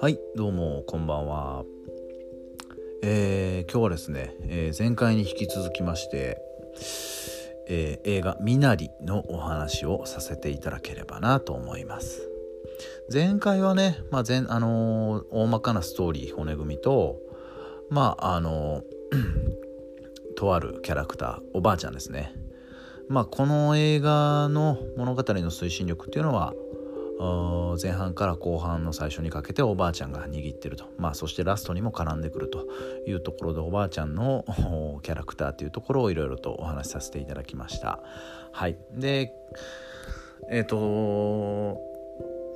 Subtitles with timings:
[0.00, 1.64] はいどうもこんばんは。
[3.02, 6.42] えー、今日はですね、えー、前回に引き続きまして、
[7.68, 12.28] えー、映画「みなり」のお話をさせていただければなと思います。
[13.10, 17.18] 前回はね、まあ前あのー、大まかなストーリー骨組みと
[17.88, 18.82] まああの
[20.36, 22.43] とあるキャラクターおばあちゃんですね。
[23.08, 26.54] まあこの映画の物語の推進力っていうのは
[27.80, 32.66] 前半から後半の最初にかけておばあちゃんが握ってると、まあ、そしてラストにも絡んでくると
[33.06, 34.44] いうところでおばあちゃんの
[35.02, 38.00] キャラクターというところをいろいろとお話しさせていただきました。
[38.52, 38.76] はい。
[38.92, 39.32] で
[40.50, 41.80] えっ、ー、と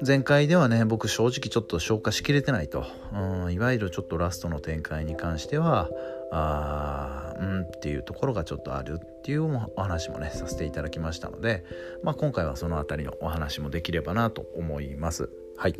[0.04, 5.88] 前回ではね僕正直ちょっと消化しきれてないと、うん、いわゆるちょっとラストの展開に関しては
[6.30, 9.00] あうんっていうところがちょっとある。
[9.28, 9.44] っていう
[9.76, 11.62] お話もねさせていただきましたので、
[12.02, 15.28] まあ、今回はその辺りのお話もできればなと思います。
[15.58, 15.74] はい、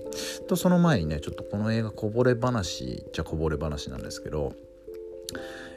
[0.46, 4.52] とその前にねちょっとこの映画こぼれ話じゃこぼれ話なんですけど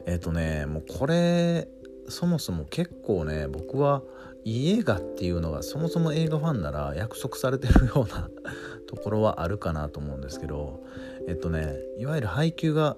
[0.06, 1.70] えっ、ー、とねもうこれ
[2.10, 4.02] そもそも結構ね僕は
[4.44, 8.30] いい映画っていうのがそもそも映画ファンなら約束されてるような
[8.86, 10.84] ところはあるかなと思うんですけど
[11.30, 12.98] えっとねいわゆる配給が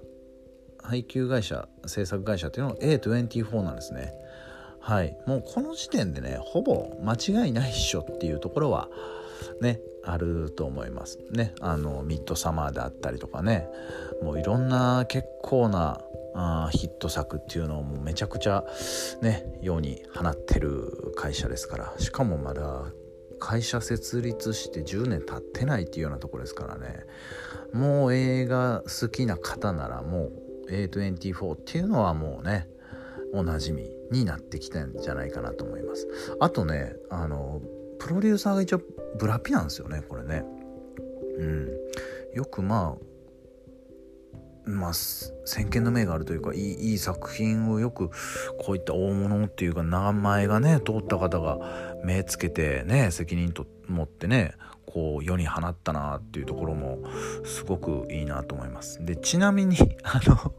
[0.82, 4.23] 配給会社制作会社っていうのは A24 なんですね
[4.84, 5.16] はい。
[5.26, 8.90] もうこの時点でねほぼ間違いないっしょっていうところは
[9.62, 11.18] ねあると思います。
[11.30, 13.66] ねあのミッドサマーであったりとかね
[14.22, 16.02] もういろんな結構な
[16.34, 18.62] あヒット作っていうのをもうめちゃくちゃ
[19.22, 22.84] ね世に放ってる会社ですからしかもまだ
[23.40, 27.06] 会社設立して10年経ってないっていうようなとこですからね
[27.72, 30.30] もう映画好きな方ならも
[30.66, 32.68] う A24 っていうのはもうね
[33.32, 36.08] おなじみになってきたんじゃないかなと思います。
[36.40, 37.60] あとねあの
[37.98, 38.82] プロデューサーが一応
[39.18, 40.44] ブラピなんですよねこれね。
[41.38, 41.68] うん。
[42.34, 43.14] よくまあ
[44.66, 48.08] まあ、先見の明があるというかいいいい作品をよく
[48.58, 51.58] こういった大物っていうか名前がね通った方が
[52.02, 54.54] 目つけてね責任と持ってね
[54.86, 56.98] こう世に放ったなっていうところも
[57.44, 59.04] すごくいいなと思います。
[59.04, 60.54] でちなみにあの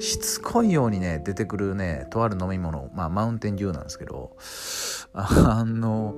[0.00, 4.36] しつこいようにね出てくるねとある飲み物まあマウンテンデューなんですけど
[5.12, 6.14] あの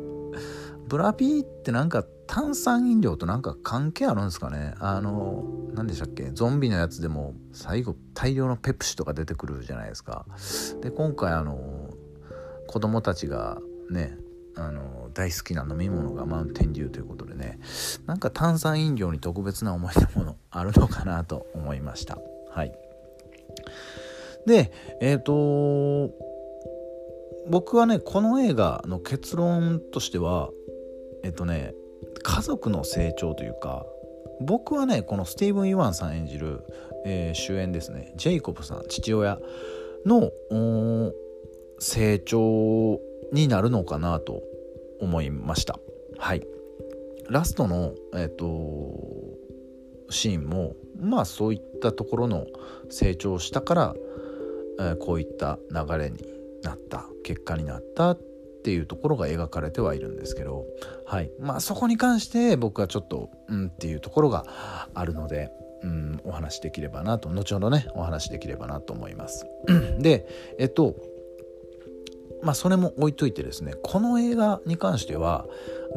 [0.87, 4.75] ブラピーってなんか炭酸飲料となんか関係あるんですかね。
[4.81, 5.45] あの
[5.75, 6.31] 何でしたっけ？
[6.33, 10.27] ゾンビのやつでも最後大量のペプシとか出てくるじゃないですか。
[10.81, 11.91] で今回あの
[12.67, 13.59] 子供たちが
[13.91, 14.17] ね
[14.57, 17.59] あの大好きな飲み物がマウンテンデューということでね
[18.07, 22.19] なんか炭酸飲料に特別な思い出ものあるのかなと思いました。
[22.51, 22.73] はい。
[24.47, 26.13] でえっ、ー、と
[27.49, 30.51] 僕はねこの映画の結論としては
[31.23, 31.75] えっとね
[32.23, 33.85] 家族の成長というか
[34.41, 36.65] 僕はねこのスティーブン・イワンさん演じる、
[37.05, 39.39] えー、主演ですねジェイコブさん父親
[40.07, 40.31] の
[41.79, 43.01] 成長
[43.33, 44.43] になるのかなと
[45.01, 45.79] 思いました。
[46.19, 46.47] はい。
[47.29, 48.95] ラストのえっ、ー、と
[50.11, 52.47] シーンもまあそういったところの
[52.91, 53.95] 成長したから、
[54.81, 56.19] え、こういった流れに
[56.63, 58.21] なった結果になったっ
[58.65, 60.65] ていうところが描かれてはいるんですけど、
[61.05, 64.47] はいまあ、そこに関して僕はちょっとうんっていうところが
[64.95, 65.51] あるので、
[65.83, 69.47] うん、お話できればなと後ほどねお話できればなと思います。
[70.01, 70.27] で
[70.59, 70.97] えっと
[72.43, 75.47] まあそれも置いといてですねこの映画に関しては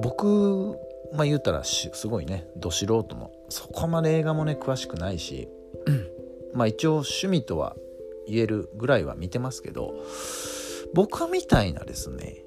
[0.01, 0.75] 僕
[1.13, 5.47] まあ言ったらすごいねど素人のそこまで映画もね詳しくないし
[6.53, 7.77] まあ一応趣味とは
[8.27, 9.93] 言えるぐらいは見てますけど
[10.93, 12.43] 僕みたいなですね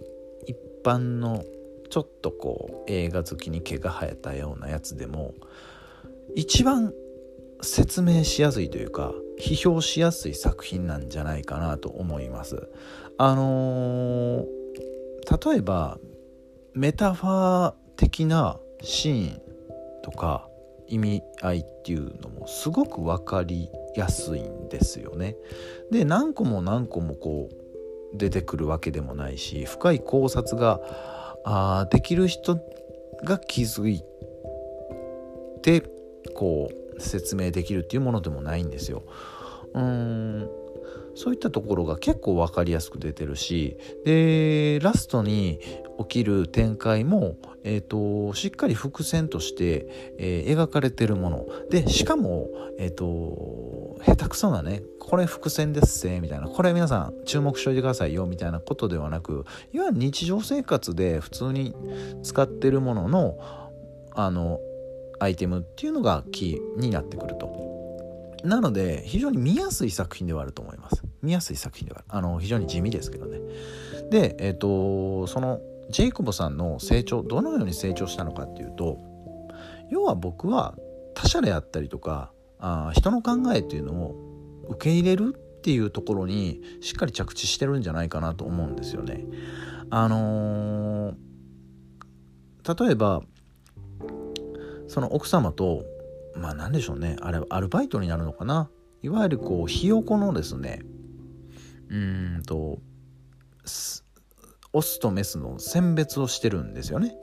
[0.46, 1.44] 一般の
[1.90, 5.34] ちょっとこう映画好きに毛が生えたようなやつでも
[6.36, 6.92] 一番
[7.62, 12.68] 説明しやすいというか批評しやすい作品なんじゃないかなと思います。
[13.18, 15.98] あのー、例えば
[16.74, 19.40] メタファー的なシーン
[20.02, 20.48] とか
[20.86, 25.36] 意味合いっていうのもすごく分かりやすいんですよね。
[25.90, 30.80] で何個も何個もこう出てくるわけでもないし深い考察が
[31.44, 32.58] あできる人
[33.24, 34.02] が気づい
[35.62, 35.82] て
[36.34, 39.02] こう説明できるっていうものでもないんですよ。
[39.74, 40.50] うん
[41.14, 45.60] そういったところが結構分かりやすく出てるしでラストに
[46.00, 49.86] 起きる展開も、えーと、しっかり伏線として、
[50.18, 51.46] えー、描かれてるもの。
[51.70, 52.48] でしかも、
[52.78, 56.48] えーと、下手くそなねこれ伏線ですせみたいな。
[56.48, 61.74] これ皆さん注目しといてくださいよみたいなことではなくいわゆる日常生活で普通に
[62.22, 63.38] 使ってるものの
[64.12, 64.58] あの
[65.18, 67.50] アイテムっていうのがキーになってくると。
[68.42, 71.02] なので非常に見やすい作品ではあると思います。
[71.22, 72.26] 見やすい作品ではある。
[72.26, 73.38] あの非常に地味ですけどね。
[74.10, 78.98] でえっ、ー、とそのジェイコブさんの成長どのように成長したのかっていうと
[79.90, 80.76] 要は僕は
[81.14, 84.14] 他者であったりとかあ人の考えっていうのを
[84.68, 89.26] 受け入れるっていうところにしっかり着地してるんじゃないかなと思うんですよね。
[89.90, 93.22] あのー、例えば
[94.86, 95.84] その奥様と
[96.36, 98.70] まあ何でしょうねあれアルバイトになるのかな？
[99.02, 100.82] いわゆるこうひよこのですね
[101.88, 102.78] うんと
[104.72, 107.16] オスとメスの選別をしてるんですよね。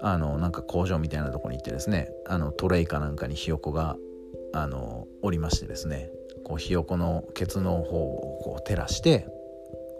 [0.00, 3.96] あのなんか工場みたいなとこに行ってですねあのトレイかなんかにひよこが
[4.52, 6.10] あのおりましてですね
[6.44, 9.28] こうひよこのケツの方をこう照らして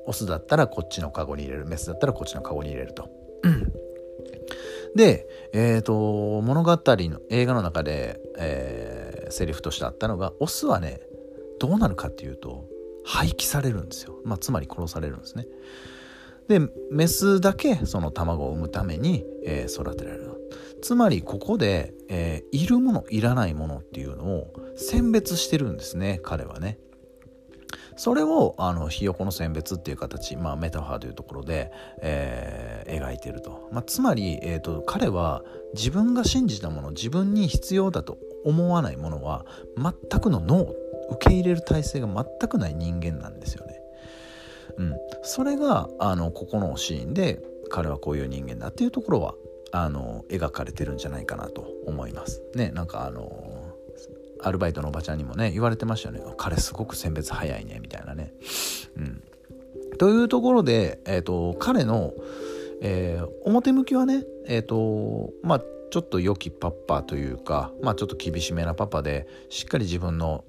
[0.06, 3.08] オスだったらこっちのカゴに入れるメスだったらこっちのカゴに入れると。
[4.96, 11.00] で、えーと、物語の映画の中で、えー、セリフとしてあったのがオスはね
[11.60, 12.66] どうなるかっていうと
[13.04, 15.46] 廃棄されるんですよ、まあ、つまり殺されるんですね。
[16.58, 16.60] で
[16.90, 20.32] メスだけその卵を産むために、えー、育てられる
[20.82, 26.78] つまりここで、えー、いるものいらないものっていうのを選別してるんですね彼はね。
[27.96, 31.70] それをあのひよこの選別っていう形、まあ、メタファーというところで、
[32.00, 35.42] えー、描いてると、まあ、つまり、えーと、彼は
[35.74, 39.44] 自分が信じたもの自分に必要だと思わないものは
[39.76, 40.72] 全くのノー
[41.12, 43.81] 受け入れる体制が全くない人間なんですよね。
[44.76, 47.40] うん、それがあのここのシーンで
[47.70, 49.34] 彼はこういう人間だっていうところは
[49.72, 52.42] あの描かれてるんじゃないかなと思います。
[52.54, 53.72] ねなんかあの
[54.44, 58.32] アルバイトのおばちゃんにもね言われてましたよね彼すごく選別早いねみたいなね。
[58.96, 59.22] うん、
[59.98, 62.12] というところで、えーと、彼の、
[62.82, 70.42] えー、表向きはねえっ、ー、とまあちょっと良きパパというか、まあ、ちょっと厳しめなパパでしっかり自分の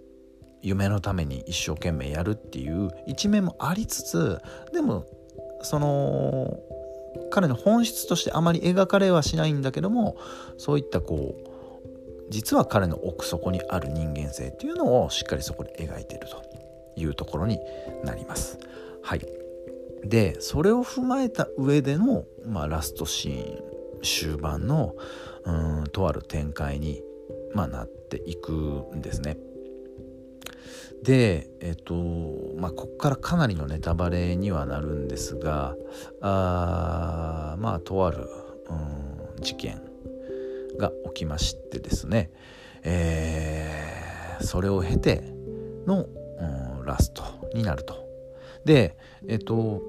[0.63, 4.39] 夢のために一生懸命やるっていう一面もありつつ
[4.71, 5.05] でも
[5.61, 6.57] その
[7.31, 10.17] 彼の本質としてあまり描かれはしないんだけども
[10.57, 11.53] そういったこう
[12.29, 16.41] 実は彼の奥底にある人間性っていうのをしっかりそこで描いていると
[16.95, 17.59] いうところに
[18.03, 18.57] なります。
[19.03, 19.21] はい、
[20.05, 24.95] でそれを踏まえた上での、まあ、ラストシーン終盤の
[25.45, 27.03] うんとある展開に、
[27.53, 28.51] まあ、なっていく
[28.95, 29.37] んですね。
[31.03, 31.93] でえっと
[32.57, 35.75] まあここからかなりのネタバレにはなるんですが
[36.21, 38.29] あまあとある、
[38.69, 39.81] うん、事件
[40.77, 42.31] が起きましてですね、
[42.83, 45.23] えー、それを経て
[45.85, 46.05] の、
[46.79, 47.23] うん、ラスト
[47.53, 48.03] になると。
[48.65, 48.97] で
[49.27, 49.81] えっと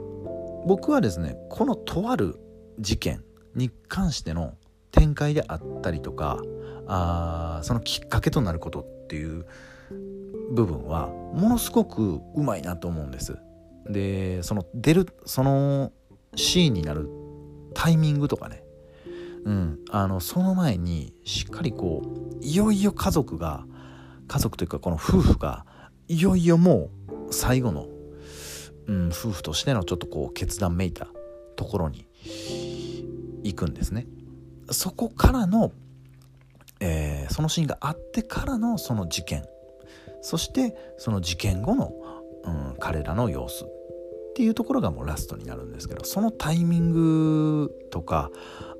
[0.66, 2.36] 僕はですねこのとある
[2.80, 3.24] 事件
[3.54, 4.54] に関しての
[4.90, 6.40] 展開であったりとか
[6.86, 9.46] あそのきっかけとなることっていう
[10.54, 13.36] 部分はものすごくうまいなと思うんです。
[13.88, 15.92] でその出るその
[16.36, 17.08] シーンになる
[17.74, 18.62] タイミングとかね、
[19.44, 22.02] うん、あのその前にしっかりこ
[22.40, 23.66] ういよいよ家族が
[24.26, 25.66] 家族というかこの夫婦が
[26.08, 26.90] いよいよも
[27.28, 27.88] う最後の、
[28.86, 31.08] うん、夫婦としてのちょっとこう決断めいた
[31.56, 32.06] ところに
[33.42, 34.06] 行くんですね。
[34.70, 35.72] そこからの、
[36.80, 39.44] えー、そのシーンがあってからのその事件
[40.24, 41.92] そしてその事件後の、
[42.44, 43.68] うん、彼らの様子っ
[44.34, 48.30] ていうところがもうラストになるんですけどそのタイミングとか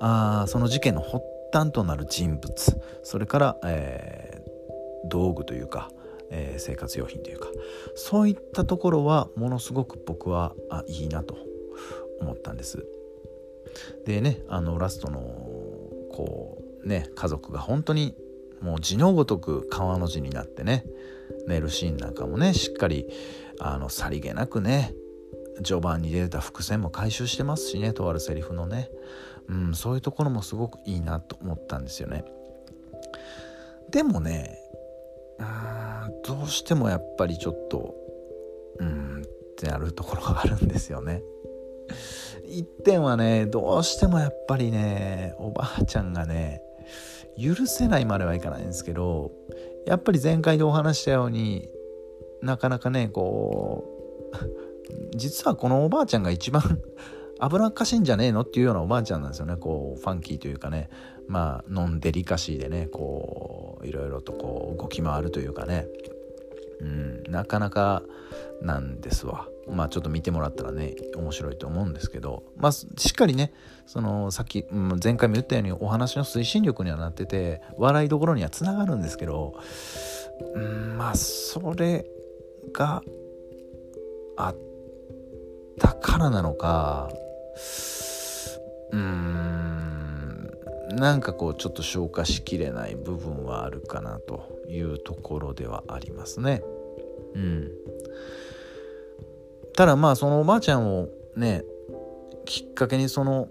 [0.00, 1.18] あその事件の発
[1.52, 5.90] 端となる人物それから、えー、道具というか、
[6.30, 7.48] えー、生活用品というか
[7.94, 11.36] そういったところはものすごく僕はあいいなと
[12.20, 12.86] 思ったんです。
[14.06, 15.20] でねあのラストの
[16.10, 18.14] こうね家族が本当に
[18.62, 20.86] もう字のごとく川の字になってね
[21.46, 23.06] 寝るシーンなんかもねしっかり
[23.60, 24.94] あのさりげなくね
[25.62, 28.90] 序盤に出た伏線も回収してますしねとあるセリフのね、
[29.48, 32.24] うん、そういうところもすごくいいなと思ったんですよね。
[33.90, 34.58] でもね
[35.38, 37.94] うんどうしてもやっぱりちょっと
[38.80, 41.22] うんってなるところがあるんですよね。
[42.46, 46.62] 一点はねどうしてもやっぱりねおばあちゃんがね
[47.40, 49.32] 許せないまではいかないんですけど
[49.86, 51.68] やっぱり前回でお話したように
[52.42, 53.84] なかなかねこ
[54.32, 54.36] う
[55.16, 56.62] 実はこのおばあちゃんが一番
[57.40, 59.56] 危なっかしいんじゃねえのっていうようなおばあちゃんなんですよね。
[59.56, 60.88] こうファンキーというかね。
[61.26, 65.88] まあノンデリカシーでねこういろいろとこう動き回るというかね。
[66.80, 68.02] うんなかなか
[68.62, 69.48] なんですわ。
[69.70, 73.52] まあちょっと見てもらったらね面白いと思うんですけどまあしっかりね
[73.86, 79.54] そのさっき前回も言ったようにお話の推進力にはなってて笑いどころにはつながるんですけど
[80.54, 82.06] うんまあそれ
[82.72, 83.02] が
[84.36, 84.56] あっ
[85.78, 87.10] たからなのか
[88.92, 89.54] うーん
[90.96, 96.62] なんかこうちょっと消化しきれない部分はあるかなというところではありますね。
[97.34, 97.68] うん、
[99.76, 101.64] ただまあそのおばあちゃんをね
[102.44, 103.48] きっかけにその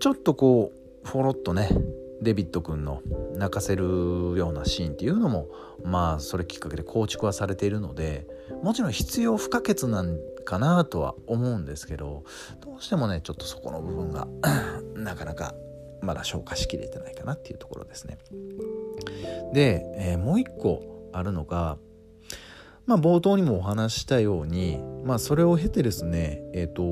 [0.00, 0.72] ちょっとこ
[1.04, 1.68] うフォロッとね
[2.20, 3.00] デビッド君の
[3.34, 5.48] 泣かせるようなシーンっていうのも
[5.84, 8.26] まあそれきっかけで構築はされているので
[8.62, 12.24] もちろん必要不可欠なんかなとは思うんですけど
[12.60, 14.26] どうしてもねちょっとそこの部分が
[14.94, 15.54] なかなか
[16.00, 18.18] まだ消化しきれてないかなっていうところですね。
[19.52, 21.76] で、えー、もう一個あるのが
[22.88, 26.82] まあ冒頭にもお話したようにまあそれを経てですねえっ、ー、と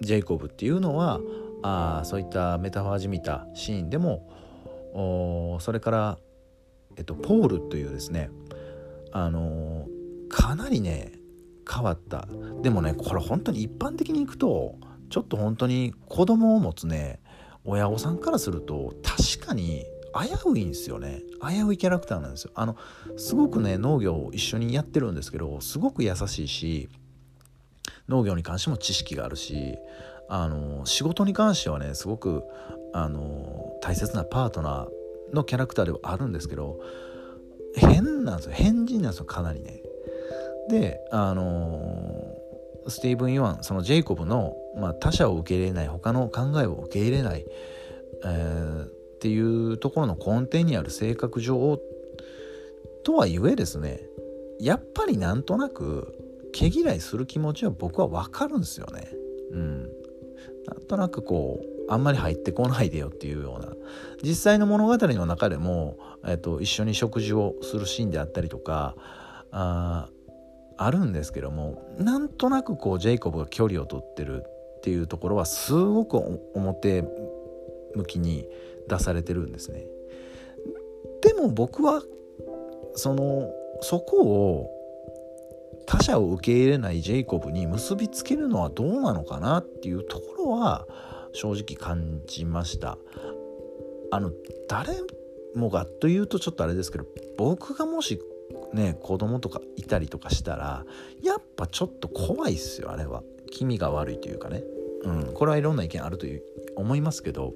[0.00, 1.20] ジェイコブっていうのは
[1.62, 6.18] あそういったメタファージみたシーンでもそれから、
[6.96, 8.30] えっと、ポールというですね
[9.12, 9.86] あの
[10.28, 11.12] かなりね
[11.68, 12.26] 変わった。
[12.62, 14.76] でもねこれ本当に一般的にいくと
[15.10, 17.20] ちょっと本当に子供を持つね
[17.64, 19.84] 親御さんからすると確かに
[20.14, 21.22] 危ういんですよね。
[21.40, 22.50] 危ういキャラクターなんですよ。
[22.54, 22.76] あの
[23.16, 26.88] すごくね農業を一緒にやってるんですけどすごく優しいし
[28.08, 29.76] 農業に関しても知識があるし
[30.28, 32.42] あの仕事に関してはねすごく
[32.92, 36.80] あの大切なパートナーのキャラクターではあるんですけど
[37.76, 38.52] 変なんですよ。
[38.52, 39.26] 変人なんですよ。
[39.26, 39.80] かなりね。
[40.68, 42.34] であの
[42.88, 47.44] スティーブン・イワンそのジェイコブの、まあ、他者を受け入れない他の考えを受け入れない、
[48.24, 48.88] えー、
[49.20, 51.78] っていうところの根底にある性格上
[53.04, 54.00] とはいえですね
[54.58, 56.14] やっぱりなんとなく
[56.54, 59.08] 毛嫌いする気持ちは僕は分かるんですよね。
[59.52, 59.82] うん、
[60.66, 63.74] なんとなくこうあんまり入ってこないでよっていうような
[64.22, 68.96] 実際の物語の中でも、えっと、一緒に食事をするシーンであったりとか
[69.50, 70.08] あ
[70.78, 74.44] あるんですけどもなんとなくこうジェイコブが距離を取ってる
[74.78, 76.16] っていうところはすごく
[76.54, 77.02] 表
[77.94, 78.46] 向きに
[78.90, 79.86] 出されてるんですね。
[81.22, 82.02] でも僕は
[82.94, 84.70] そのそこを
[85.86, 90.86] 他者を受け入れないジェイコブに結びつけるのはどうなのかなっていうところは
[91.32, 92.98] 正直感じました。
[94.12, 94.32] あの
[94.68, 94.92] 誰
[95.54, 97.04] もがというとちょっとあれですけど
[97.38, 98.20] 僕がもし
[98.72, 100.84] ね子供とかいたりとかしたら
[101.22, 103.22] やっぱちょっと怖いっすよあれは。
[103.52, 104.62] 気味が悪いというかね。
[105.02, 106.42] うんこれはいろんな意見あるという
[106.76, 107.54] 思いますけど。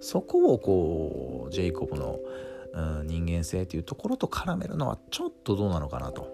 [0.00, 2.18] そこをこうジェイコブの、
[2.72, 6.28] うん、人間性というところと絡めるのはちょっとどうなのかなと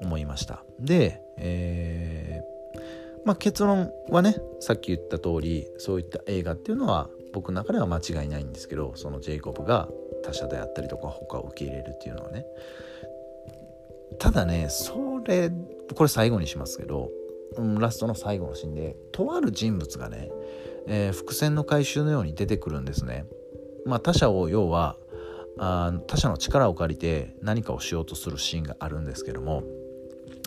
[0.00, 0.64] 思いました。
[0.78, 2.78] で、えー、
[3.24, 9.88] まあ、結論はねさっき言った通りそういった映画っていうのは僕の中では間違いないんですけどそのジェイコブが
[10.24, 12.44] 他者であったりとか他を受け入れるっていうのはね。
[14.18, 15.50] ただねそれ
[15.94, 17.10] これ最後にしますけど、
[17.56, 20.30] うん、ラストの最後のシーンでとある人物がね、
[20.86, 23.26] えー、伏線の回収のように出てくるんですね。
[23.86, 24.96] まあ、他者を要は
[25.58, 29.64] あ他者の力を借りて何かをしようとするシーンがあるんですけども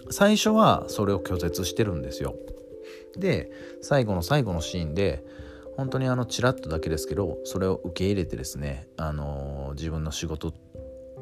[0.09, 2.35] 最初はそれを拒絶してるんですよ。
[3.17, 5.23] で最後の最後のシーンで
[5.75, 10.53] 本当にあのチラッとだけですけどそれを受け入れてですね、あのー、自分の仕事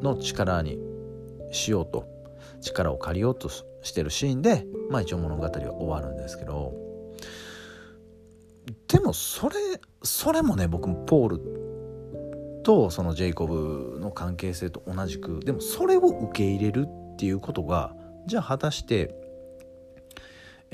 [0.01, 0.79] の力に
[1.51, 2.05] しようと
[2.61, 6.73] 力を借りようとしてるシーンで、まあ、一応物語は終わるんですけど
[8.87, 9.55] でもそれ
[10.03, 17.95] それもね僕もポールとそのジェイコブの関係性と同じくでもそれを受け入れるっていうことが
[18.27, 19.15] じゃあ果たして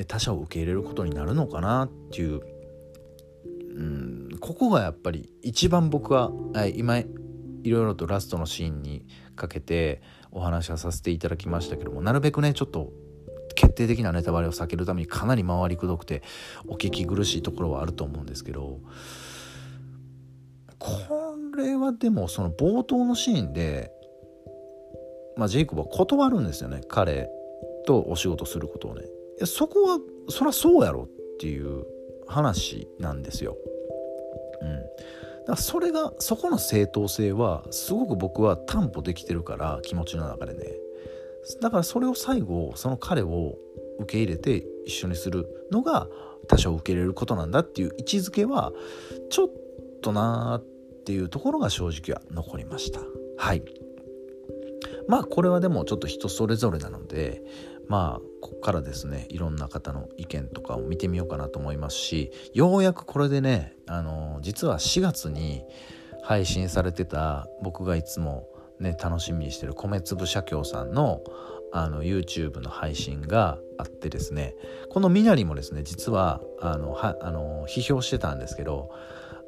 [0.08, 2.42] 他者を受け入れることになるのかなっていう、
[3.76, 7.06] うん、ここがやっぱり一番僕は、はい、今い
[7.70, 12.92] ろいろとラストのシーンにかけてお話はさせていただきましたけどもなるべくねちょっと
[13.76, 16.24] 定的なネタバレを避けるためにかなり回りくどくて
[16.68, 18.80] お聞き苦しいところはあると思うんですけど
[20.80, 23.92] これはでもその冒頭のシーンで、
[25.38, 27.30] まあ、ジェイコブは断るんですよね彼
[27.86, 29.04] とお仕事することをね。
[29.46, 31.86] そこはそりゃそうやろっていう
[32.28, 33.56] 話なんですよ。
[34.62, 34.88] うん、だか
[35.48, 40.66] らそれがそこの正当性はすごく僕は担保できてるから気持ちの中でね。
[41.62, 43.56] だからそれを最後その彼を
[44.00, 46.08] 受け入れて一緒にするのが
[46.48, 48.72] 多少受け入れることなんだっていう位置づけは
[49.30, 49.50] ちょっ
[50.02, 53.02] となーっていうところが正直は残りました。
[53.38, 53.64] はい。
[55.08, 57.42] まあこれはでもちょっと人それぞれなので
[57.88, 65.64] まあここからですねいろんな方の意見とかを見てみようかなと思いますしようやくこれでねあの実は4月に
[66.24, 68.48] 配信されてた僕がいつも
[68.80, 71.22] ね楽しみにしてる米粒社協さんの
[71.72, 74.56] あの YouTube の配信があってですね
[74.90, 78.90] このみなりもですね実はあのはあの批評してたんですけど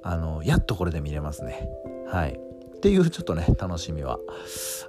[0.03, 1.67] あのやっとこれで見れますね。
[2.07, 2.39] はい。
[2.77, 4.19] っていうちょっとね楽しみは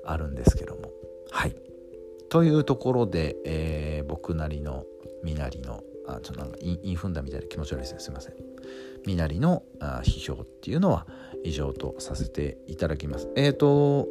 [0.05, 0.91] あるんですけども。
[1.31, 1.57] はい。
[2.29, 4.85] というところで、えー、僕なりの
[5.25, 8.01] みなりのあちょっとなんかインフンだみたいな気持ち悪いですね。
[8.01, 8.35] すいません。
[9.07, 11.07] みなりのあ批評っていうのは
[11.45, 13.29] 以上とさせていただきます。
[13.35, 14.07] えっ、ー、と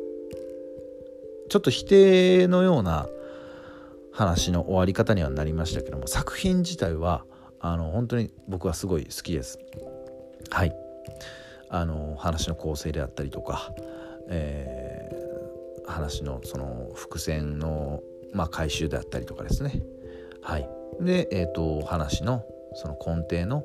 [1.49, 3.07] ちょっと否定のような
[4.17, 7.23] 話の終わり方にはなりましたけども作品自体は
[7.59, 9.59] あの本当に僕はすごい好きです。
[10.49, 10.75] はい。
[11.69, 13.71] あの話の構成であったりとか、
[14.27, 18.01] えー、話のその伏線の、
[18.33, 19.83] まあ、回収であったりとかですね。
[20.41, 20.67] はい。
[20.99, 22.43] で、えーと、話の
[22.73, 23.63] その根底の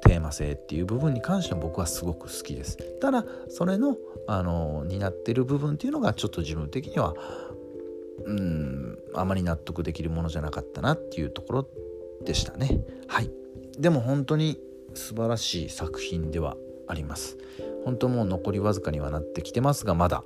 [0.00, 2.78] テーマ性っていう部分に関しては僕はすごく好きです。
[3.00, 7.14] ただそれのあの担ってる部分っていうのがちょっと自分的には
[8.24, 11.68] うんあまり納得できるものじゃなかったなっていうところ
[12.24, 12.80] でしたね。
[13.06, 13.30] はい。
[13.78, 14.58] でも本当に
[14.94, 16.56] 素晴らしい作品では
[16.86, 17.38] あります。
[17.84, 20.24] 本当もう残りわずかにはなってきてますがまだ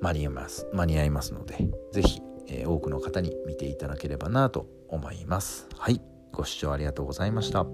[0.00, 1.56] 間に合います間に合いますので
[1.92, 5.66] 是非、えー、多くの方に見ていただければなと思います。
[5.76, 6.00] はい。
[6.32, 7.66] ご視聴ありがとうございました。